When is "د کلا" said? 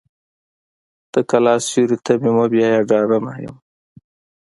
1.13-1.53